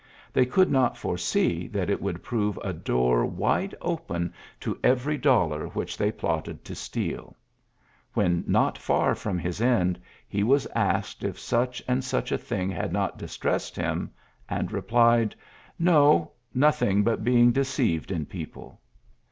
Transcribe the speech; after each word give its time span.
They 0.33 0.47
could 0.47 0.71
not 0.71 0.97
foresee 0.97 1.67
that 1.67 1.87
it 1.87 2.01
would 2.01 2.23
prove 2.23 2.57
a 2.63 2.73
door 2.73 3.23
wide 3.23 3.75
open 3.81 4.33
to 4.61 4.79
every 4.83 5.15
dollar 5.15 5.67
which 5.67 5.95
they 5.95 6.11
plotted 6.11 6.65
to 6.65 6.73
steal. 6.73 7.35
When 8.15 8.43
not 8.47 8.79
fer 8.79 9.13
from 9.13 9.37
his 9.37 9.61
end, 9.61 9.99
he 10.27 10.41
was 10.41 10.65
asked 10.75 11.23
if 11.23 11.37
such 11.39 11.83
and 11.87 12.03
such 12.03 12.31
a 12.31 12.37
thing 12.39 12.71
had 12.71 12.91
not 12.91 13.19
distressed 13.19 13.75
him, 13.75 14.09
and 14.49 14.71
replied, 14.71 15.35
"No, 15.77 16.31
nothing 16.51 17.03
but 17.03 17.23
being 17.23 17.51
de 17.51 17.61
€5eived 17.61 18.09
in 18.09 18.25
people.'' 18.25 18.81